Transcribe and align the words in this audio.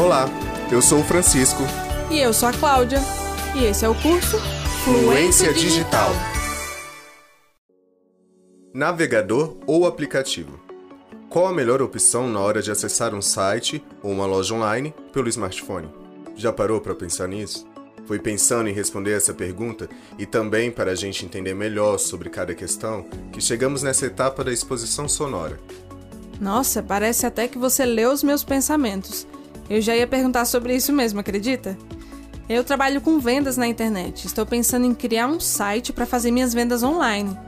Olá, 0.00 0.24
eu 0.72 0.80
sou 0.80 1.00
o 1.00 1.04
Francisco. 1.04 1.62
E 2.10 2.18
eu 2.18 2.32
sou 2.32 2.48
a 2.48 2.54
Cláudia. 2.54 2.98
E 3.54 3.66
esse 3.66 3.84
é 3.84 3.88
o 3.88 3.94
curso 3.94 4.38
Fluência 4.82 5.52
Digital. 5.52 6.08
Navegador 8.72 9.58
ou 9.66 9.86
aplicativo? 9.86 10.58
Qual 11.28 11.46
a 11.46 11.52
melhor 11.52 11.82
opção 11.82 12.26
na 12.30 12.40
hora 12.40 12.62
de 12.62 12.70
acessar 12.70 13.14
um 13.14 13.20
site 13.20 13.84
ou 14.02 14.10
uma 14.10 14.24
loja 14.24 14.54
online 14.54 14.94
pelo 15.12 15.28
smartphone? 15.28 15.90
Já 16.34 16.50
parou 16.50 16.80
para 16.80 16.94
pensar 16.94 17.28
nisso? 17.28 17.66
Foi 18.06 18.18
pensando 18.18 18.70
em 18.70 18.72
responder 18.72 19.12
essa 19.12 19.34
pergunta 19.34 19.86
e 20.18 20.24
também 20.24 20.70
para 20.70 20.92
a 20.92 20.94
gente 20.94 21.26
entender 21.26 21.52
melhor 21.52 21.98
sobre 21.98 22.30
cada 22.30 22.54
questão 22.54 23.04
que 23.30 23.40
chegamos 23.42 23.82
nessa 23.82 24.06
etapa 24.06 24.42
da 24.42 24.50
exposição 24.50 25.06
sonora. 25.06 25.60
Nossa, 26.40 26.82
parece 26.82 27.26
até 27.26 27.46
que 27.46 27.58
você 27.58 27.84
leu 27.84 28.10
os 28.10 28.22
meus 28.22 28.42
pensamentos. 28.42 29.26
Eu 29.70 29.80
já 29.80 29.96
ia 29.96 30.06
perguntar 30.06 30.44
sobre 30.44 30.74
isso 30.74 30.92
mesmo, 30.92 31.20
acredita? 31.20 31.78
Eu 32.48 32.64
trabalho 32.64 33.00
com 33.00 33.20
vendas 33.20 33.56
na 33.56 33.68
internet. 33.68 34.26
Estou 34.26 34.44
pensando 34.44 34.84
em 34.84 34.92
criar 34.92 35.28
um 35.28 35.38
site 35.38 35.92
para 35.92 36.04
fazer 36.04 36.32
minhas 36.32 36.52
vendas 36.52 36.82
online 36.82 37.38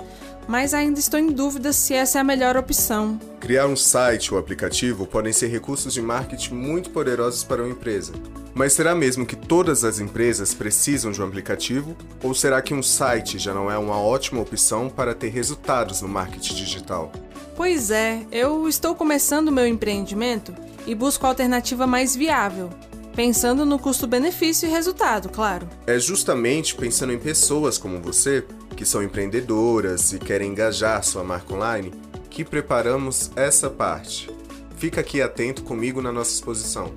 mas 0.47 0.75
ainda 0.75 0.99
estou 0.99 1.19
em 1.19 1.29
dúvida 1.29 1.73
se 1.73 1.95
essa 1.95 2.19
é 2.19 2.21
a 2.21 2.25
melhor 2.25 2.57
opção. 2.57 3.19
Criar 3.41 3.67
um 3.67 3.77
site 3.77 4.33
ou 4.33 4.39
aplicativo 4.39 5.07
podem 5.07 5.33
ser 5.33 5.49
recursos 5.49 5.93
de 5.93 6.03
marketing 6.03 6.55
muito 6.55 6.91
poderosos 6.91 7.45
para 7.45 7.63
uma 7.63 7.71
empresa. 7.71 8.13
Mas 8.55 8.75
será 8.75 8.95
mesmo 8.95 9.25
que 9.25 9.35
todas 9.35 9.83
as 9.83 9.99
empresas 9.99 10.53
precisam 10.53 11.11
de 11.11 11.23
um 11.23 11.25
aplicativo? 11.25 11.97
Ou 12.23 12.35
será 12.35 12.61
que 12.61 12.75
um 12.75 12.83
site 12.83 13.39
já 13.39 13.55
não 13.55 13.71
é 13.71 13.79
uma 13.79 13.99
ótima 13.99 14.41
opção 14.41 14.89
para 14.89 15.15
ter 15.15 15.29
resultados 15.29 16.03
no 16.03 16.09
marketing 16.09 16.55
digital? 16.55 17.11
Pois 17.57 17.91
é, 17.91 18.23
eu 18.31 18.69
estou 18.69 18.95
começando 18.95 19.53
meu 19.53 19.67
empreendimento 19.67 20.55
e 20.87 20.95
busco 20.95 21.27
a 21.27 21.29
alternativa 21.29 21.87
mais 21.87 22.17
viável, 22.17 22.71
pensando 23.15 23.65
no 23.65 23.79
custo-benefício 23.79 24.69
e 24.69 24.71
resultado, 24.71 25.29
claro. 25.29 25.69
É 25.87 25.99
justamente 25.99 26.75
pensando 26.75 27.13
em 27.13 27.19
pessoas 27.19 27.79
como 27.79 28.01
você 28.01 28.45
que 28.77 28.85
são 28.85 29.03
empreendedoras 29.03 30.13
e 30.13 30.19
querem 30.19 30.51
engajar 30.51 31.03
sua 31.05 31.23
marca 31.23 31.55
online, 31.55 31.93
que 32.31 32.45
preparamos 32.45 33.31
essa 33.37 33.69
parte. 33.69 34.31
Fica 34.77 35.01
aqui 35.01 35.21
atento 35.21 35.63
comigo 35.63 36.01
na 36.03 36.11
nossa 36.11 36.33
exposição. 36.33 36.93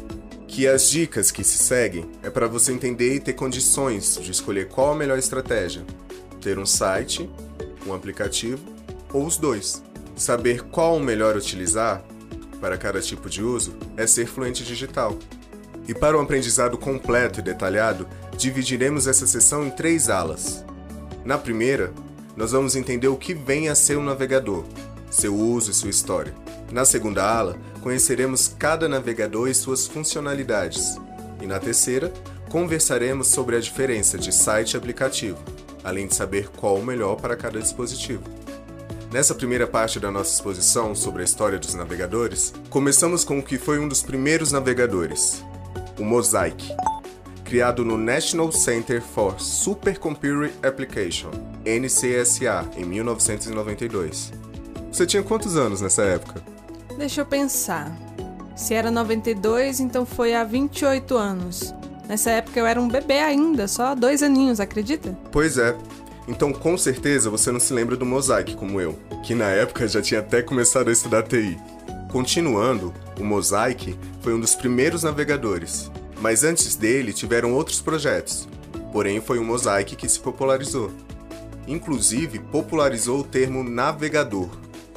Que 0.48 0.68
as 0.68 0.90
dicas 0.90 1.32
que 1.32 1.44
se 1.44 1.58
seguem 1.58 2.10
é 2.24 2.30
para 2.30 2.48
você 2.48 2.72
entender 2.72 3.16
e 3.16 3.20
ter 3.20 3.34
condições 3.34 4.18
de 4.22 4.32
escolher 4.32 4.70
qual 4.70 4.94
a 4.94 4.96
melhor 4.96 5.20
estratégia: 5.20 5.86
ter 6.40 6.58
um 6.58 6.66
site, 6.66 7.30
um 7.86 7.94
aplicativo 7.94 8.64
ou 9.12 9.26
os 9.26 9.38
dois. 9.38 9.84
Saber 10.16 10.64
qual 10.64 10.96
o 10.96 11.00
melhor 11.00 11.36
utilizar 11.36 12.04
para 12.66 12.80
cada 12.80 13.00
tipo 13.00 13.30
de 13.30 13.44
uso 13.44 13.76
é 13.96 14.08
ser 14.08 14.26
fluente 14.26 14.64
digital. 14.64 15.20
E 15.88 15.94
para 15.94 16.18
um 16.18 16.22
aprendizado 16.22 16.80
completo 16.80 17.40
e 17.40 17.44
detalhado, 17.44 18.08
dividiremos 18.36 19.06
essa 19.06 19.28
sessão 19.28 19.64
em 19.68 19.70
três 19.70 20.10
alas. 20.10 20.66
Na 21.24 21.38
primeira, 21.38 21.94
nós 22.36 22.54
vamos 22.54 22.76
entender 22.76 23.08
o 23.08 23.18
que 23.18 23.36
vem 23.36 23.70
a 23.70 23.76
ser 23.76 24.00
um 24.00 24.04
navegador, 24.04 24.66
seu 25.12 25.36
uso 25.36 25.70
e 25.70 25.76
sua 25.76 25.92
história. 25.92 26.34
Na 26.72 26.86
segunda 26.86 27.24
ala, 27.24 27.56
conheceremos 27.82 28.48
cada 28.48 28.90
navegador 28.90 29.48
e 29.48 29.54
suas 29.54 29.86
funcionalidades. 29.86 30.98
E 31.40 31.46
na 31.46 31.60
terceira, 31.60 32.12
conversaremos 32.50 33.28
sobre 33.28 33.58
a 33.58 33.60
diferença 33.60 34.18
de 34.18 34.34
site 34.34 34.74
e 34.74 34.78
aplicativo, 34.78 35.38
além 35.84 36.08
de 36.08 36.16
saber 36.16 36.50
qual 36.50 36.78
o 36.78 36.84
melhor 36.84 37.16
para 37.18 37.36
cada 37.36 37.60
dispositivo. 37.60 38.24
Nessa 39.16 39.34
primeira 39.34 39.66
parte 39.66 39.98
da 39.98 40.12
nossa 40.12 40.34
exposição 40.34 40.94
sobre 40.94 41.22
a 41.22 41.24
história 41.24 41.58
dos 41.58 41.74
navegadores, 41.74 42.54
começamos 42.70 43.24
com 43.24 43.40
o 43.40 43.42
que 43.42 43.58
foi 43.58 43.80
um 43.80 43.88
dos 43.88 44.04
primeiros 44.04 44.52
navegadores, 44.52 45.42
o 45.98 46.04
Mosaic 46.04 46.68
criado 47.46 47.86
no 47.86 47.98
National 47.98 48.52
Center 48.52 49.02
for 49.02 49.40
Supercomputer 49.40 50.52
Application, 50.62 51.32
NCSA, 51.64 52.70
em 52.76 52.84
1992. 52.84 54.34
Você 54.92 55.06
tinha 55.06 55.24
quantos 55.24 55.56
anos 55.56 55.80
nessa 55.80 56.04
época? 56.04 56.44
Deixa 56.98 57.22
eu 57.22 57.26
pensar. 57.26 57.98
Se 58.54 58.74
era 58.74 58.92
92, 58.92 59.80
então 59.80 60.06
foi 60.06 60.36
há 60.36 60.44
28 60.44 61.16
anos. 61.16 61.74
Nessa 62.06 62.32
época 62.32 62.60
eu 62.60 62.66
era 62.66 62.82
um 62.82 62.90
bebê 62.90 63.20
ainda, 63.20 63.66
só 63.66 63.96
dois 63.96 64.22
aninhos, 64.22 64.60
acredita? 64.60 65.18
Pois 65.32 65.58
é. 65.58 65.74
Então 66.28 66.52
com 66.52 66.78
certeza 66.78 67.30
você 67.30 67.52
não 67.52 67.60
se 67.60 67.74
lembra 67.74 67.96
do 67.96 68.06
Mosaic 68.06 68.56
como 68.56 68.82
eu, 68.82 68.98
que 69.24 69.36
na 69.36 69.50
época 69.50 69.88
já 69.88 70.02
tinha 70.02 70.20
até 70.20 70.42
começado 70.42 70.90
a 70.90 70.94
estudar 70.94 71.24
TI. 71.24 71.58
Continuando, 72.12 72.94
o 73.20 73.24
Mosaic 73.24 73.96
foi 74.22 74.34
um 74.34 74.40
dos 74.40 74.56
primeiros 74.56 75.04
navegadores, 75.04 75.92
mas 76.22 76.44
antes 76.44 76.76
dele 76.76 77.14
tiveram 77.14 77.54
outros 77.54 77.82
projetos, 77.82 78.48
porém 78.92 79.22
foi 79.22 79.38
o 79.38 79.44
Mosaic 79.44 79.96
que 79.96 80.10
se 80.10 80.20
popularizou. 80.20 80.92
Inclusive, 81.68 82.40
popularizou 82.40 83.20
o 83.20 83.24
termo 83.24 83.64
navegador, 83.64 84.50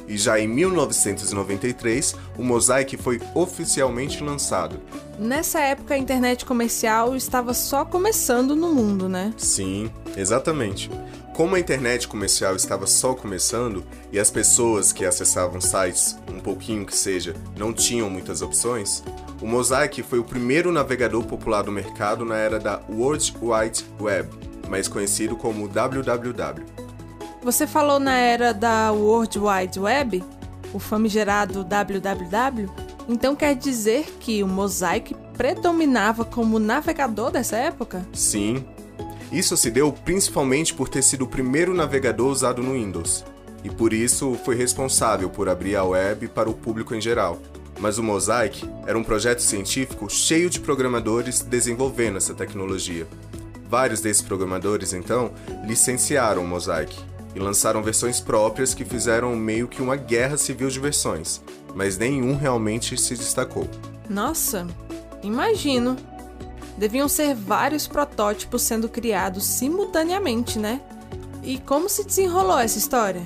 e 0.09 0.17
já 0.17 0.39
em 0.39 0.47
1993 0.47 2.15
o 2.37 2.43
Mosaic 2.43 2.97
foi 2.97 3.21
oficialmente 3.35 4.21
lançado. 4.23 4.81
Nessa 5.17 5.59
época 5.59 5.93
a 5.93 5.97
internet 5.97 6.43
comercial 6.45 7.15
estava 7.15 7.53
só 7.53 7.85
começando 7.85 8.55
no 8.55 8.73
mundo, 8.73 9.07
né? 9.07 9.33
Sim, 9.37 9.91
exatamente. 10.17 10.89
Como 11.35 11.55
a 11.55 11.59
internet 11.59 12.05
comercial 12.05 12.55
estava 12.55 12.85
só 12.85 13.13
começando 13.13 13.85
e 14.11 14.19
as 14.19 14.29
pessoas 14.29 14.91
que 14.91 15.05
acessavam 15.05 15.61
sites, 15.61 16.17
um 16.29 16.39
pouquinho 16.39 16.85
que 16.85 16.93
seja, 16.93 17.33
não 17.55 17.71
tinham 17.71 18.09
muitas 18.09 18.41
opções, 18.41 19.01
o 19.41 19.47
Mosaic 19.47 20.03
foi 20.03 20.19
o 20.19 20.23
primeiro 20.23 20.69
navegador 20.69 21.23
popular 21.23 21.61
do 21.61 21.71
mercado 21.71 22.25
na 22.25 22.35
era 22.35 22.59
da 22.59 22.81
World 22.89 23.33
Wide 23.41 23.85
Web, 24.01 24.29
mais 24.67 24.89
conhecido 24.89 25.37
como 25.37 25.69
www. 25.69 26.78
Você 27.41 27.65
falou 27.65 27.99
na 27.99 28.17
era 28.17 28.53
da 28.53 28.91
World 28.91 29.39
Wide 29.39 29.79
Web, 29.79 30.23
o 30.73 30.79
famigerado 30.79 31.63
www? 31.63 32.69
Então 33.07 33.33
quer 33.33 33.55
dizer 33.55 34.13
que 34.19 34.43
o 34.43 34.47
Mosaic 34.47 35.15
predominava 35.37 36.25
como 36.25 36.59
navegador 36.59 37.31
dessa 37.31 37.55
época? 37.55 38.05
Sim. 38.11 38.65
Isso 39.31 39.55
se 39.55 39.71
deu 39.71 39.91
principalmente 39.93 40.73
por 40.73 40.89
ter 40.89 41.01
sido 41.01 41.23
o 41.23 41.27
primeiro 41.27 41.73
navegador 41.73 42.29
usado 42.29 42.61
no 42.61 42.73
Windows, 42.73 43.23
e 43.63 43.69
por 43.69 43.93
isso 43.93 44.37
foi 44.43 44.55
responsável 44.55 45.29
por 45.29 45.47
abrir 45.47 45.77
a 45.77 45.83
web 45.83 46.27
para 46.27 46.49
o 46.49 46.53
público 46.53 46.93
em 46.93 46.99
geral, 46.99 47.39
mas 47.79 47.97
o 47.97 48.03
Mosaic 48.03 48.69
era 48.85 48.97
um 48.97 49.03
projeto 49.03 49.39
científico 49.39 50.09
cheio 50.09 50.49
de 50.49 50.59
programadores 50.59 51.41
desenvolvendo 51.41 52.17
essa 52.17 52.33
tecnologia. 52.33 53.07
Vários 53.69 54.01
desses 54.01 54.21
programadores, 54.21 54.93
então, 54.93 55.31
licenciaram 55.63 56.43
o 56.43 56.47
Mosaic 56.47 56.97
e 57.35 57.39
lançaram 57.39 57.83
versões 57.83 58.19
próprias 58.19 58.73
que 58.73 58.85
fizeram 58.85 59.35
meio 59.35 59.67
que 59.67 59.81
uma 59.81 59.95
guerra 59.95 60.37
civil 60.37 60.69
de 60.69 60.79
versões, 60.79 61.41
mas 61.75 61.97
nenhum 61.97 62.35
realmente 62.35 62.99
se 62.99 63.15
destacou. 63.15 63.67
Nossa, 64.09 64.67
imagino! 65.21 65.95
Deviam 66.77 67.09
ser 67.09 67.35
vários 67.35 67.87
protótipos 67.87 68.61
sendo 68.61 68.87
criados 68.87 69.43
simultaneamente, 69.43 70.57
né? 70.57 70.81
E 71.43 71.57
como 71.59 71.89
se 71.89 72.05
desenrolou 72.05 72.57
essa 72.57 72.77
história? 72.77 73.21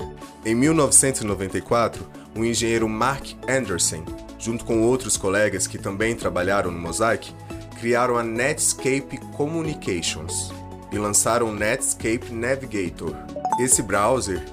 Em 0.46 0.56
1994, 0.56 2.06
o 2.36 2.44
engenheiro 2.44 2.90
Mark 2.90 3.28
Anderson 3.48 4.04
junto 4.44 4.66
com 4.66 4.82
outros 4.82 5.16
colegas 5.16 5.66
que 5.68 5.78
também 5.78 6.16
trabalharam 6.16 6.70
no 6.70 6.78
Mosaic, 6.78 7.34
criaram 7.80 8.18
a 8.18 8.24
Netscape 8.24 9.18
Communications 9.38 10.52
e 10.92 10.98
lançaram 10.98 11.48
o 11.48 11.54
Netscape 11.54 12.30
Navigator. 12.34 13.16
Esse 13.60 13.82
browser, 13.82 14.44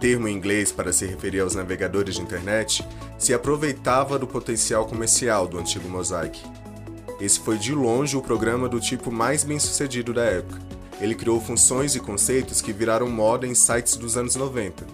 termo 0.00 0.28
em 0.28 0.36
inglês 0.36 0.70
para 0.70 0.92
se 0.92 1.06
referir 1.06 1.40
aos 1.40 1.54
navegadores 1.54 2.14
de 2.14 2.22
internet, 2.22 2.86
se 3.18 3.34
aproveitava 3.34 4.18
do 4.18 4.26
potencial 4.26 4.86
comercial 4.86 5.46
do 5.46 5.58
antigo 5.58 5.88
Mosaic. 5.88 6.40
Esse 7.20 7.40
foi 7.40 7.58
de 7.58 7.74
longe 7.74 8.16
o 8.16 8.22
programa 8.22 8.68
do 8.68 8.80
tipo 8.80 9.10
mais 9.10 9.44
bem 9.44 9.58
sucedido 9.58 10.12
da 10.12 10.24
época. 10.24 10.60
Ele 11.00 11.14
criou 11.14 11.40
funções 11.40 11.94
e 11.94 12.00
conceitos 12.00 12.60
que 12.60 12.72
viraram 12.72 13.08
moda 13.08 13.46
em 13.46 13.54
sites 13.54 13.96
dos 13.96 14.16
anos 14.16 14.36
90, 14.36 14.84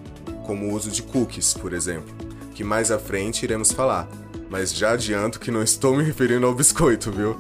como 0.47 0.67
o 0.67 0.75
uso 0.75 0.91
de 0.91 1.03
cookies, 1.03 1.53
por 1.55 1.73
exemplo, 1.73 2.15
que 2.55 2.65
mais 2.65 2.91
à 2.91 2.99
frente 2.99 3.43
iremos 3.43 3.73
falar 3.73 4.09
mas 4.51 4.75
já 4.75 4.93
adianto 4.93 5.39
que 5.39 5.53
não 5.53 5.63
estou 5.63 5.97
me 5.97 6.03
referindo 6.03 6.45
ao 6.45 6.55
biscoito, 6.55 7.13
viu? 7.13 7.39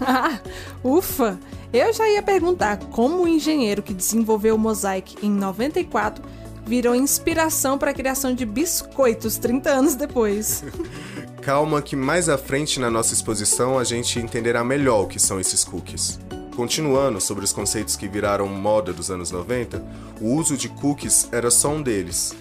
Ah, 0.00 0.38
ufa! 0.82 1.38
Eu 1.74 1.92
já 1.92 2.08
ia 2.08 2.22
perguntar 2.22 2.76
como 2.92 3.24
o 3.24 3.28
engenheiro 3.28 3.82
que 3.82 3.92
desenvolveu 3.92 4.54
o 4.54 4.58
Mosaic 4.58 5.16
em 5.26 5.28
94 5.28 6.24
virou 6.64 6.94
inspiração 6.94 7.76
para 7.76 7.90
a 7.90 7.94
criação 7.94 8.32
de 8.32 8.46
biscoitos 8.46 9.38
30 9.38 9.70
anos 9.70 9.96
depois. 9.96 10.62
Calma 11.42 11.82
que 11.82 11.96
mais 11.96 12.28
à 12.28 12.38
frente 12.38 12.78
na 12.78 12.88
nossa 12.88 13.12
exposição 13.12 13.76
a 13.76 13.82
gente 13.82 14.20
entenderá 14.20 14.62
melhor 14.62 15.02
o 15.02 15.06
que 15.08 15.18
são 15.18 15.40
esses 15.40 15.64
cookies. 15.64 16.20
Continuando 16.54 17.20
sobre 17.20 17.44
os 17.44 17.52
conceitos 17.52 17.96
que 17.96 18.06
viraram 18.06 18.46
moda 18.46 18.92
dos 18.92 19.10
anos 19.10 19.32
90, 19.32 19.84
o 20.20 20.28
uso 20.28 20.56
de 20.56 20.68
cookies 20.68 21.28
era 21.32 21.50
só 21.50 21.70
um 21.70 21.82
deles. 21.82 22.36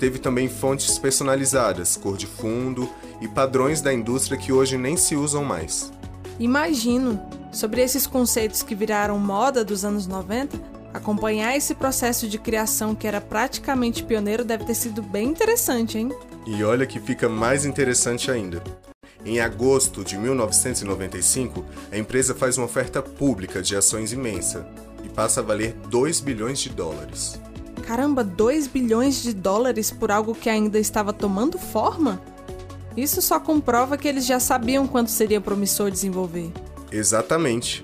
Teve 0.00 0.18
também 0.18 0.48
fontes 0.48 0.98
personalizadas, 0.98 1.96
cor 1.96 2.16
de 2.16 2.26
fundo 2.26 2.90
e 3.20 3.28
padrões 3.28 3.80
da 3.80 3.94
indústria 3.94 4.36
que 4.36 4.52
hoje 4.52 4.76
nem 4.76 4.96
se 4.96 5.14
usam 5.14 5.44
mais. 5.44 5.92
Imagino, 6.40 7.22
sobre 7.52 7.82
esses 7.82 8.06
conceitos 8.06 8.62
que 8.62 8.74
viraram 8.74 9.18
moda 9.18 9.64
dos 9.64 9.84
anos 9.84 10.06
90, 10.06 10.58
acompanhar 10.92 11.56
esse 11.56 11.74
processo 11.74 12.26
de 12.26 12.38
criação 12.38 12.94
que 12.94 13.06
era 13.06 13.20
praticamente 13.20 14.02
pioneiro 14.02 14.44
deve 14.44 14.64
ter 14.64 14.74
sido 14.74 15.02
bem 15.02 15.28
interessante, 15.28 15.98
hein? 15.98 16.10
E 16.46 16.64
olha 16.64 16.86
que 16.86 16.98
fica 16.98 17.28
mais 17.28 17.64
interessante 17.64 18.30
ainda. 18.30 18.62
Em 19.24 19.38
agosto 19.38 20.02
de 20.02 20.18
1995, 20.18 21.64
a 21.92 21.96
empresa 21.96 22.34
faz 22.34 22.58
uma 22.58 22.66
oferta 22.66 23.00
pública 23.00 23.62
de 23.62 23.76
ações 23.76 24.12
imensa 24.12 24.66
e 25.04 25.08
passa 25.08 25.40
a 25.40 25.42
valer 25.42 25.74
2 25.88 26.20
bilhões 26.20 26.58
de 26.58 26.70
dólares. 26.70 27.40
Caramba, 27.86 28.24
2 28.24 28.66
bilhões 28.66 29.22
de 29.22 29.32
dólares 29.32 29.90
por 29.90 30.10
algo 30.10 30.34
que 30.34 30.50
ainda 30.50 30.78
estava 30.78 31.12
tomando 31.12 31.58
forma? 31.58 32.20
Isso 32.96 33.22
só 33.22 33.38
comprova 33.38 33.96
que 33.96 34.08
eles 34.08 34.26
já 34.26 34.40
sabiam 34.40 34.86
quanto 34.86 35.10
seria 35.10 35.40
promissor 35.40 35.90
desenvolver. 35.90 36.52
Exatamente. 36.92 37.82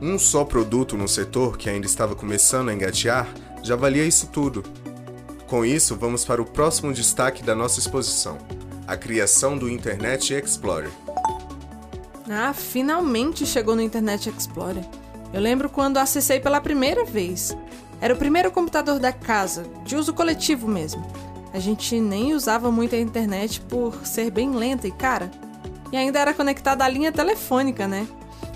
Um 0.00 0.18
só 0.18 0.44
produto 0.44 0.96
no 0.96 1.08
setor 1.08 1.56
que 1.56 1.70
ainda 1.70 1.86
estava 1.86 2.14
começando 2.14 2.68
a 2.68 2.74
engatear 2.74 3.28
já 3.62 3.76
valia 3.76 4.04
isso 4.04 4.28
tudo. 4.28 4.62
Com 5.46 5.64
isso, 5.64 5.96
vamos 5.96 6.24
para 6.24 6.42
o 6.42 6.46
próximo 6.46 6.92
destaque 6.92 7.42
da 7.42 7.54
nossa 7.54 7.78
exposição 7.78 8.38
a 8.88 8.96
criação 8.96 9.58
do 9.58 9.68
Internet 9.68 10.32
Explorer. 10.32 10.90
Ah, 12.26 12.54
finalmente 12.54 13.44
chegou 13.44 13.76
no 13.76 13.82
Internet 13.82 14.30
Explorer. 14.30 14.82
Eu 15.30 15.42
lembro 15.42 15.68
quando 15.68 15.98
acessei 15.98 16.40
pela 16.40 16.58
primeira 16.58 17.04
vez. 17.04 17.54
Era 18.00 18.14
o 18.14 18.16
primeiro 18.16 18.50
computador 18.50 18.98
da 18.98 19.12
casa, 19.12 19.66
de 19.84 19.94
uso 19.94 20.14
coletivo 20.14 20.66
mesmo. 20.66 21.06
A 21.52 21.58
gente 21.58 22.00
nem 22.00 22.32
usava 22.32 22.70
muito 22.70 22.94
a 22.94 22.98
internet 22.98 23.60
por 23.60 24.06
ser 24.06 24.30
bem 24.30 24.52
lenta 24.52 24.88
e 24.88 24.90
cara. 24.90 25.30
E 25.92 25.96
ainda 25.96 26.18
era 26.18 26.32
conectada 26.32 26.82
à 26.82 26.88
linha 26.88 27.12
telefônica, 27.12 27.86
né? 27.86 28.08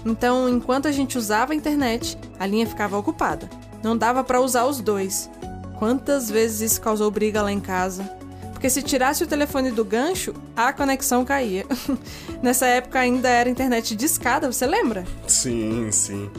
Então, 0.04 0.48
enquanto 0.48 0.88
a 0.88 0.92
gente 0.92 1.16
usava 1.16 1.52
a 1.52 1.56
internet, 1.56 2.18
a 2.38 2.46
linha 2.46 2.66
ficava 2.66 2.98
ocupada. 2.98 3.48
Não 3.82 3.96
dava 3.96 4.24
para 4.24 4.40
usar 4.40 4.64
os 4.66 4.80
dois. 4.80 5.30
Quantas 5.78 6.30
vezes 6.30 6.72
isso 6.72 6.80
causou 6.80 7.10
briga 7.10 7.42
lá 7.42 7.52
em 7.52 7.60
casa? 7.60 8.22
porque 8.62 8.70
se 8.70 8.80
tirasse 8.80 9.24
o 9.24 9.26
telefone 9.26 9.72
do 9.72 9.84
gancho, 9.84 10.32
a 10.54 10.72
conexão 10.72 11.24
caía. 11.24 11.66
Nessa 12.40 12.64
época 12.66 13.00
ainda 13.00 13.28
era 13.28 13.50
internet 13.50 13.96
de 13.96 14.06
escada, 14.06 14.52
você 14.52 14.64
lembra? 14.68 15.04
Sim, 15.26 15.90
sim. 15.90 16.30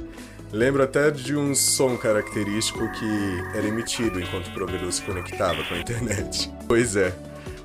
Lembro 0.50 0.82
até 0.84 1.12
de 1.12 1.36
um 1.36 1.54
som 1.54 1.98
característico 1.98 2.90
que 2.94 3.58
era 3.58 3.68
emitido 3.68 4.22
enquanto 4.22 4.48
o 4.48 4.54
provedor 4.54 4.90
se 4.94 5.02
conectava 5.02 5.66
com 5.66 5.74
a 5.74 5.80
internet. 5.80 6.50
Pois 6.66 6.96
é, 6.96 7.14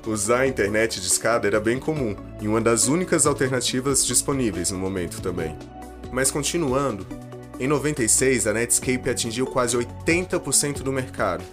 usar 0.05 0.41
a 0.41 0.47
internet 0.47 0.99
de 0.99 1.07
escada 1.07 1.47
era 1.47 1.61
bem 1.61 1.79
comum 1.79 2.13
e 2.41 2.47
uma 2.47 2.59
das 2.59 2.89
únicas 2.89 3.25
alternativas 3.25 4.05
disponíveis 4.05 4.71
no 4.71 4.77
momento 4.77 5.21
também. 5.21 5.55
Mas 6.11 6.31
continuando, 6.31 7.05
em 7.59 7.67
96 7.67 8.47
a 8.47 8.53
Netscape 8.53 9.09
atingiu 9.09 9.45
quase 9.45 9.77
80% 9.77 10.81
do 10.81 10.91
mercado 10.91 11.43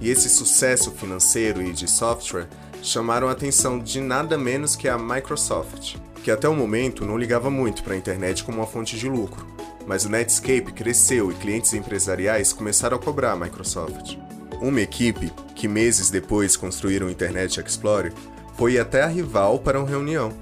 e 0.00 0.08
esse 0.08 0.28
sucesso 0.30 0.90
financeiro 0.92 1.62
e 1.62 1.72
de 1.72 1.88
software 1.88 2.48
chamaram 2.82 3.28
a 3.28 3.32
atenção 3.32 3.78
de 3.78 4.00
nada 4.00 4.38
menos 4.38 4.74
que 4.74 4.88
a 4.88 4.96
Microsoft, 4.96 5.96
que 6.24 6.30
até 6.30 6.48
o 6.48 6.54
momento 6.54 7.04
não 7.04 7.18
ligava 7.18 7.50
muito 7.50 7.82
para 7.82 7.94
a 7.94 7.96
internet 7.96 8.42
como 8.42 8.58
uma 8.58 8.66
fonte 8.66 8.96
de 8.96 9.08
lucro, 9.08 9.46
mas 9.86 10.04
o 10.04 10.08
Netscape 10.08 10.72
cresceu 10.72 11.30
e 11.30 11.34
clientes 11.34 11.74
empresariais 11.74 12.52
começaram 12.52 12.96
a 12.96 13.00
cobrar 13.00 13.32
a 13.32 13.36
Microsoft. 13.36 14.16
Uma 14.60 14.80
equipe, 14.80 15.32
que 15.54 15.68
meses 15.68 16.10
depois 16.10 16.56
construíram 16.56 17.06
o 17.06 17.10
Internet 17.10 17.60
Explorer, 17.60 18.12
foi 18.56 18.78
até 18.78 19.02
a 19.02 19.06
rival 19.06 19.58
para 19.58 19.78
uma 19.78 19.88
reunião. 19.88 20.32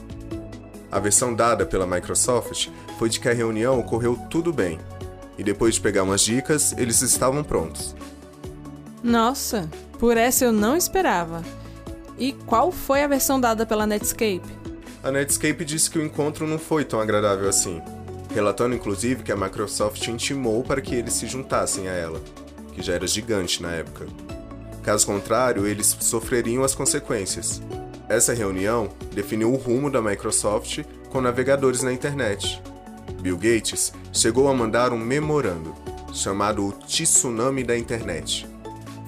A 0.90 0.98
versão 0.98 1.34
dada 1.34 1.66
pela 1.66 1.86
Microsoft 1.86 2.68
foi 2.98 3.08
de 3.08 3.20
que 3.20 3.28
a 3.28 3.32
reunião 3.32 3.78
ocorreu 3.78 4.18
tudo 4.28 4.52
bem, 4.52 4.78
e 5.38 5.44
depois 5.44 5.76
de 5.76 5.80
pegar 5.80 6.02
umas 6.02 6.20
dicas, 6.20 6.74
eles 6.76 7.00
estavam 7.00 7.44
prontos. 7.44 7.94
Nossa, 9.02 9.70
por 9.98 10.16
essa 10.16 10.44
eu 10.44 10.52
não 10.52 10.76
esperava. 10.76 11.42
E 12.18 12.32
qual 12.32 12.72
foi 12.72 13.04
a 13.04 13.06
versão 13.06 13.40
dada 13.40 13.64
pela 13.64 13.86
Netscape? 13.86 14.58
A 15.02 15.12
Netscape 15.12 15.64
disse 15.64 15.88
que 15.88 15.98
o 15.98 16.04
encontro 16.04 16.46
não 16.46 16.58
foi 16.58 16.84
tão 16.84 17.00
agradável 17.00 17.48
assim, 17.48 17.80
relatando 18.34 18.74
inclusive 18.74 19.22
que 19.22 19.30
a 19.30 19.36
Microsoft 19.36 20.04
intimou 20.08 20.64
para 20.64 20.80
que 20.80 20.96
eles 20.96 21.14
se 21.14 21.28
juntassem 21.28 21.88
a 21.88 21.92
ela, 21.92 22.20
que 22.72 22.82
já 22.82 22.94
era 22.94 23.06
gigante 23.06 23.62
na 23.62 23.70
época. 23.70 24.06
Caso 24.82 25.06
contrário, 25.06 25.66
eles 25.66 25.96
sofreriam 26.00 26.64
as 26.64 26.74
consequências. 26.74 27.62
Essa 28.08 28.34
reunião 28.34 28.88
definiu 29.12 29.52
o 29.52 29.56
rumo 29.56 29.88
da 29.90 30.02
Microsoft 30.02 30.82
com 31.10 31.20
navegadores 31.20 31.82
na 31.82 31.92
internet. 31.92 32.60
Bill 33.20 33.36
Gates 33.36 33.92
chegou 34.12 34.48
a 34.48 34.54
mandar 34.54 34.92
um 34.92 34.98
memorando, 34.98 35.74
chamado 36.12 36.66
o 36.66 36.72
Tsunami 36.72 37.64
da 37.64 37.76
Internet, 37.76 38.46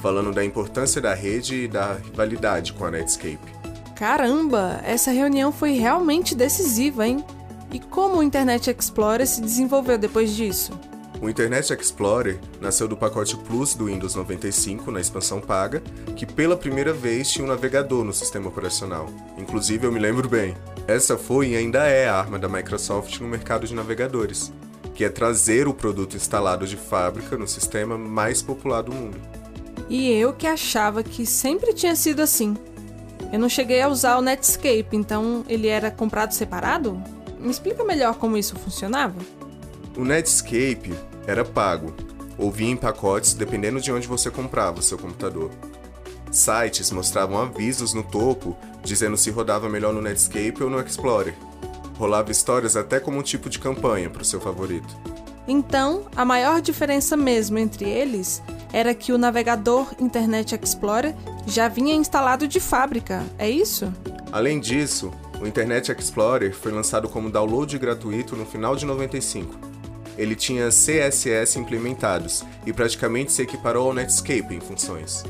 falando 0.01 0.33
da 0.33 0.45
importância 0.45 1.01
da 1.01 1.15
rede 1.15 1.65
e 1.65 1.69
da 1.69 1.95
rivalidade 1.95 2.73
com 2.73 2.85
a 2.85 2.91
Netscape. 2.91 3.39
Caramba, 3.95 4.81
essa 4.85 5.11
reunião 5.11 5.53
foi 5.53 5.73
realmente 5.73 6.35
decisiva, 6.35 7.07
hein? 7.07 7.25
E 7.73 7.79
como 7.79 8.17
o 8.17 8.23
Internet 8.23 8.71
Explorer 8.71 9.27
se 9.27 9.41
desenvolveu 9.41 9.99
depois 9.99 10.35
disso? 10.35 10.73
O 11.21 11.29
Internet 11.29 11.71
Explorer 11.75 12.41
nasceu 12.63 12.89
do 12.89 12.97
pacote 12.97 13.37
Plus 13.37 13.75
do 13.75 13.87
Windows 13.87 14.15
95 14.15 14.91
na 14.91 15.01
expansão 15.01 15.39
paga, 15.39 15.83
que 16.17 16.25
pela 16.25 16.57
primeira 16.57 16.95
vez 16.95 17.31
tinha 17.31 17.45
um 17.45 17.49
navegador 17.49 18.03
no 18.05 18.13
sistema 18.13 18.49
operacional. 18.49 19.07
Inclusive, 19.37 19.87
eu 19.87 19.93
me 19.93 19.99
lembro 19.99 20.27
bem. 20.31 20.57
Essa 20.89 21.19
foi 21.19 21.51
e 21.51 21.57
ainda 21.57 21.87
é 21.87 22.09
a 22.09 22.17
arma 22.17 22.39
da 22.39 22.49
Microsoft 22.49 23.21
no 23.21 23.29
mercado 23.29 23.67
de 23.67 23.75
navegadores, 23.75 24.51
que 24.95 25.05
é 25.05 25.11
trazer 25.11 25.69
o 25.69 25.75
produto 25.75 26.17
instalado 26.17 26.67
de 26.67 26.79
fábrica 26.79 27.37
no 27.37 27.47
sistema 27.47 27.99
mais 27.99 28.41
popular 28.41 28.81
do 28.81 28.93
mundo. 28.93 29.21
E 29.91 30.11
eu 30.11 30.33
que 30.33 30.47
achava 30.47 31.03
que 31.03 31.27
sempre 31.27 31.75
tinha 31.75 31.95
sido 31.97 32.23
assim. 32.23 32.57
Eu 33.31 33.39
não 33.39 33.49
cheguei 33.49 33.83
a 33.83 33.89
usar 33.89 34.17
o 34.17 34.23
Netscape, 34.23 34.89
então 34.93 35.45
ele 35.47 35.69
era 35.69 35.91
comprado 35.91 36.33
separado? 36.33 37.01
Me 37.39 37.51
explica 37.51 37.85
melhor 37.85 38.15
como 38.15 38.39
isso 38.39 38.57
funcionava? 38.57 39.17
O 39.97 40.05
Netscape 40.05 40.95
era 41.27 41.45
pago, 41.45 41.95
ou 42.39 42.51
vinha 42.51 42.73
em 42.73 42.77
pacotes 42.77 43.35
dependendo 43.35 43.81
de 43.81 43.93
onde 43.93 44.09
você 44.09 44.31
comprava 44.31 44.79
o 44.79 44.83
seu 44.83 44.99
computador. 44.99 45.51
Sites 46.31 46.91
mostravam 46.91 47.39
avisos 47.39 47.93
no 47.93 48.03
topo 48.03 48.57
dizendo 48.85 49.17
se 49.17 49.31
rodava 49.31 49.69
melhor 49.69 49.93
no 49.93 50.01
Netscape 50.01 50.63
ou 50.63 50.71
no 50.71 50.81
Explorer. 50.81 51.35
Rolava 51.99 52.31
histórias 52.31 52.77
até 52.77 52.99
como 52.99 53.19
um 53.19 53.23
tipo 53.23 53.51
de 53.51 53.59
campanha 53.59 54.09
para 54.09 54.23
o 54.23 54.25
seu 54.25 54.41
favorito. 54.41 54.97
Então, 55.47 56.07
a 56.15 56.25
maior 56.25 56.61
diferença 56.61 57.17
mesmo 57.17 57.59
entre 57.59 57.89
eles 57.89 58.43
era 58.73 58.95
que 58.95 59.13
o 59.13 59.19
navegador 59.19 59.93
Internet 59.99 60.55
Explorer 60.55 61.15
já 61.47 61.67
vinha 61.67 61.95
instalado 61.95 62.47
de 62.47 62.61
fábrica, 62.61 63.25
é 63.37 63.51
isso? 63.51 63.93
Além 64.31 64.61
disso, 64.61 65.11
o 65.41 65.47
Internet 65.47 65.91
Explorer 65.91 66.55
foi 66.55 66.71
lançado 66.71 67.09
como 67.09 67.31
download 67.31 67.77
gratuito 67.79 68.37
no 68.37 68.47
final 68.47 68.77
de 68.77 68.87
95. 68.87 69.70
Ele 70.21 70.37
tinha 70.37 70.69
CSS 70.69 71.59
implementados 71.59 72.45
e 72.67 72.75
praticamente 72.75 73.33
se 73.33 73.41
equiparou 73.41 73.87
ao 73.87 73.95
Netscape 73.95 74.55
em 74.55 74.61
funções. 74.61 75.25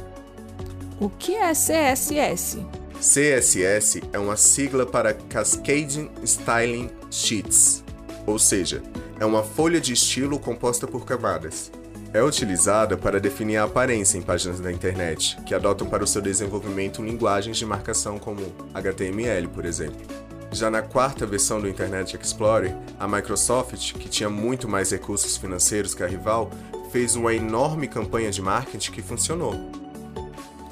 O 0.99 1.09
que 1.09 1.37
é 1.37 1.53
CSS? 1.53 2.59
CSS 2.99 4.03
é 4.13 4.19
uma 4.19 4.37
sigla 4.37 4.85
para 4.85 5.15
Cascading 5.15 6.11
Styling 6.25 6.91
Sheets, 7.09 7.85
ou 8.27 8.37
seja, 8.37 8.83
é 9.21 9.25
uma 9.25 9.45
folha 9.45 9.81
de 9.81 9.93
estilo 9.93 10.41
composta 10.41 10.89
por 10.89 11.07
camadas. 11.07 11.71
É 12.13 12.21
utilizada 12.21 12.97
para 12.97 13.21
definir 13.21 13.59
a 13.59 13.65
aparência 13.65 14.19
em 14.19 14.23
páginas 14.23 14.59
da 14.59 14.73
internet, 14.73 15.41
que 15.47 15.55
adotam 15.55 15.89
para 15.89 16.03
o 16.03 16.07
seu 16.07 16.21
desenvolvimento 16.21 17.01
linguagens 17.01 17.57
de 17.57 17.65
marcação 17.65 18.19
como 18.19 18.53
HTML, 18.75 19.47
por 19.47 19.65
exemplo. 19.65 20.30
Já 20.53 20.69
na 20.69 20.83
quarta 20.83 21.25
versão 21.25 21.61
do 21.61 21.69
Internet 21.69 22.19
Explorer, 22.21 22.77
a 22.99 23.07
Microsoft, 23.07 23.93
que 23.95 24.09
tinha 24.09 24.29
muito 24.29 24.69
mais 24.69 24.91
recursos 24.91 25.37
financeiros 25.37 25.95
que 25.95 26.03
a 26.03 26.07
rival, 26.07 26.51
fez 26.91 27.15
uma 27.15 27.33
enorme 27.33 27.87
campanha 27.87 28.31
de 28.31 28.43
marketing 28.43 28.91
que 28.91 29.03
funcionou. 29.03 29.55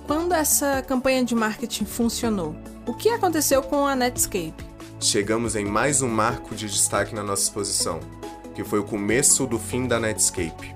Quando 0.07 0.33
essa 0.33 0.83
campanha 0.83 1.25
de 1.25 1.35
marketing 1.35 1.85
funcionou, 1.85 2.57
o 2.87 2.93
que 2.93 3.09
aconteceu 3.11 3.63
com 3.63 3.87
a 3.87 3.95
Netscape? 3.95 4.67
Chegamos 5.01 5.55
em 5.55 5.65
mais 5.65 6.03
um 6.03 6.09
marco 6.09 6.57
de 6.57 6.67
destaque 6.67 7.15
na 7.15 7.23
nossa 7.23 7.43
exposição, 7.43 8.01
que 8.55 8.65
foi 8.65 8.81
o 8.81 8.85
começo 8.85 9.47
do 9.47 9.59
fim 9.61 9.87
da 9.87 10.01
Netscape. 10.01 10.75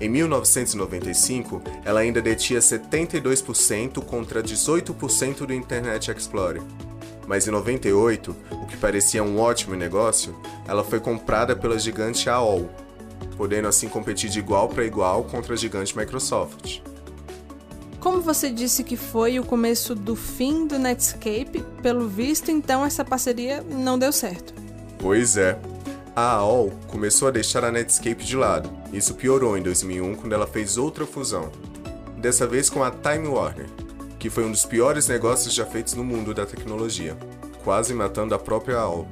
Em 0.00 0.08
1995, 0.08 1.62
ela 1.82 2.00
ainda 2.00 2.20
detinha 2.20 2.60
72% 2.60 4.04
contra 4.04 4.42
18% 4.42 5.46
do 5.46 5.54
Internet 5.54 6.10
Explorer. 6.10 6.62
Mas 7.28 7.46
em 7.46 7.50
98, 7.50 8.34
o 8.50 8.66
que 8.66 8.76
parecia 8.78 9.22
um 9.22 9.38
ótimo 9.38 9.76
negócio, 9.76 10.34
ela 10.66 10.82
foi 10.82 10.98
comprada 10.98 11.54
pela 11.54 11.78
gigante 11.78 12.30
AOL, 12.30 12.70
podendo 13.36 13.68
assim 13.68 13.86
competir 13.86 14.30
de 14.30 14.38
igual 14.38 14.66
para 14.66 14.82
igual 14.82 15.22
contra 15.24 15.52
a 15.52 15.56
gigante 15.56 15.94
Microsoft. 15.94 16.80
Como 18.00 18.22
você 18.22 18.50
disse 18.50 18.82
que 18.82 18.96
foi 18.96 19.38
o 19.38 19.44
começo 19.44 19.94
do 19.94 20.16
fim 20.16 20.66
do 20.66 20.78
Netscape, 20.78 21.62
pelo 21.82 22.08
visto, 22.08 22.50
então 22.50 22.82
essa 22.82 23.04
parceria 23.04 23.62
não 23.62 23.98
deu 23.98 24.10
certo. 24.10 24.54
Pois 24.98 25.36
é. 25.36 25.58
A 26.16 26.32
AOL 26.32 26.72
começou 26.86 27.28
a 27.28 27.30
deixar 27.30 27.62
a 27.62 27.70
Netscape 27.70 28.24
de 28.24 28.36
lado. 28.36 28.70
Isso 28.90 29.14
piorou 29.14 29.56
em 29.58 29.62
2001 29.62 30.14
quando 30.14 30.32
ela 30.32 30.46
fez 30.46 30.78
outra 30.78 31.04
fusão, 31.04 31.52
dessa 32.16 32.46
vez 32.46 32.70
com 32.70 32.82
a 32.82 32.90
Time 32.90 33.28
Warner, 33.28 33.66
que 34.18 34.28
foi 34.28 34.44
um 34.44 34.50
dos 34.50 34.64
piores 34.64 35.08
negócios 35.08 35.54
já 35.54 35.64
feitos 35.64 35.94
no 35.94 36.04
mundo 36.04 36.34
da 36.34 36.44
tecnologia, 36.44 37.16
quase 37.62 37.94
matando 37.94 38.34
a 38.34 38.38
própria 38.38 38.78
AOL. 38.78 39.06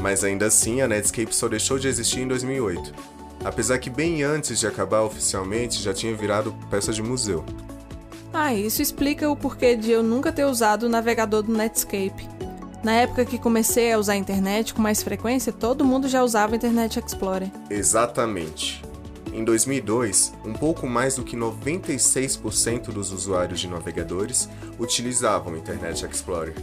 Mas 0.00 0.24
ainda 0.24 0.46
assim, 0.46 0.80
a 0.80 0.88
Netscape 0.88 1.34
só 1.34 1.48
deixou 1.48 1.78
de 1.78 1.88
existir 1.88 2.20
em 2.20 2.28
2008, 2.28 2.92
apesar 3.44 3.78
que 3.78 3.90
bem 3.90 4.22
antes 4.22 4.58
de 4.58 4.66
acabar 4.66 5.02
oficialmente 5.02 5.82
já 5.82 5.92
tinha 5.92 6.14
virado 6.14 6.54
peça 6.70 6.92
de 6.92 7.02
museu. 7.02 7.44
Ah, 8.32 8.52
isso 8.52 8.82
explica 8.82 9.30
o 9.30 9.36
porquê 9.36 9.76
de 9.76 9.90
eu 9.90 10.02
nunca 10.02 10.30
ter 10.30 10.44
usado 10.44 10.84
o 10.84 10.88
navegador 10.88 11.42
do 11.42 11.52
Netscape. 11.52 12.28
Na 12.84 12.92
época 12.92 13.24
que 13.24 13.38
comecei 13.38 13.92
a 13.92 13.98
usar 13.98 14.12
a 14.12 14.16
internet 14.16 14.74
com 14.74 14.80
mais 14.80 15.02
frequência, 15.02 15.52
todo 15.52 15.84
mundo 15.84 16.06
já 16.06 16.22
usava 16.22 16.52
o 16.52 16.56
Internet 16.56 17.00
Explorer. 17.00 17.50
Exatamente. 17.68 18.85
Em 19.36 19.44
2002, 19.44 20.32
um 20.46 20.54
pouco 20.54 20.86
mais 20.86 21.16
do 21.16 21.22
que 21.22 21.36
96% 21.36 22.86
dos 22.86 23.12
usuários 23.12 23.60
de 23.60 23.68
navegadores 23.68 24.48
utilizavam 24.78 25.52
o 25.52 25.58
Internet 25.58 26.06
Explorer, 26.06 26.54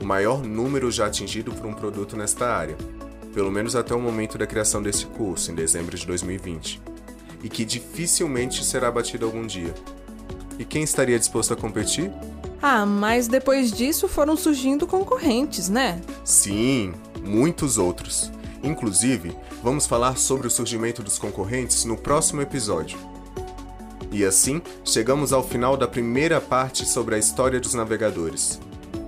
o 0.00 0.04
maior 0.06 0.42
número 0.42 0.90
já 0.90 1.08
atingido 1.08 1.52
por 1.52 1.66
um 1.66 1.74
produto 1.74 2.16
nesta 2.16 2.46
área, 2.46 2.74
pelo 3.34 3.52
menos 3.52 3.76
até 3.76 3.94
o 3.94 4.00
momento 4.00 4.38
da 4.38 4.46
criação 4.46 4.82
desse 4.82 5.04
curso, 5.04 5.52
em 5.52 5.54
dezembro 5.54 5.94
de 5.94 6.06
2020, 6.06 6.80
e 7.44 7.50
que 7.50 7.66
dificilmente 7.66 8.64
será 8.64 8.90
batido 8.90 9.26
algum 9.26 9.46
dia. 9.46 9.74
E 10.58 10.64
quem 10.64 10.82
estaria 10.84 11.18
disposto 11.18 11.52
a 11.52 11.56
competir? 11.56 12.10
Ah, 12.62 12.86
mas 12.86 13.28
depois 13.28 13.70
disso 13.70 14.08
foram 14.08 14.38
surgindo 14.38 14.86
concorrentes, 14.86 15.68
né? 15.68 16.00
Sim, 16.24 16.94
muitos 17.22 17.76
outros. 17.76 18.32
Inclusive, 18.62 19.36
vamos 19.62 19.86
falar 19.86 20.16
sobre 20.16 20.46
o 20.46 20.50
surgimento 20.50 21.02
dos 21.02 21.18
concorrentes 21.18 21.84
no 21.84 21.96
próximo 21.96 22.42
episódio. 22.42 22.98
E 24.10 24.24
assim, 24.24 24.62
chegamos 24.84 25.32
ao 25.32 25.42
final 25.42 25.76
da 25.76 25.86
primeira 25.86 26.40
parte 26.40 26.86
sobre 26.86 27.14
a 27.14 27.18
história 27.18 27.60
dos 27.60 27.74
navegadores. 27.74 28.60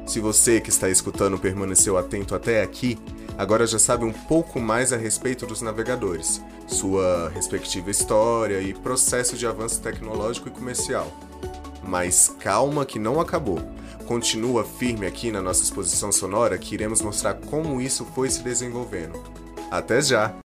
Se 0.06 0.20
você 0.20 0.60
que 0.60 0.70
está 0.70 0.88
escutando 0.88 1.38
permaneceu 1.38 1.96
atento 1.96 2.34
até 2.34 2.62
aqui, 2.62 2.98
agora 3.36 3.66
já 3.66 3.78
sabe 3.78 4.04
um 4.04 4.12
pouco 4.12 4.58
mais 4.58 4.92
a 4.92 4.96
respeito 4.96 5.46
dos 5.46 5.60
navegadores, 5.60 6.42
sua 6.66 7.30
respectiva 7.34 7.90
história 7.90 8.60
e 8.60 8.74
processo 8.74 9.36
de 9.36 9.46
avanço 9.46 9.80
tecnológico 9.80 10.48
e 10.48 10.50
comercial. 10.50 11.06
Mas 11.82 12.34
calma 12.40 12.84
que 12.84 12.98
não 12.98 13.20
acabou. 13.20 13.60
Continua 14.06 14.64
firme 14.64 15.06
aqui 15.06 15.30
na 15.30 15.42
nossa 15.42 15.62
exposição 15.62 16.10
sonora 16.10 16.58
que 16.58 16.74
iremos 16.74 17.02
mostrar 17.02 17.34
como 17.34 17.80
isso 17.80 18.06
foi 18.14 18.30
se 18.30 18.42
desenvolvendo. 18.42 19.37
Até 19.70 20.00
já! 20.00 20.32